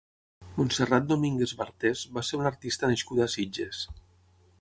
[0.59, 3.83] Montserrat Domínguez Bartés va ser una artista nascuda a Sitges.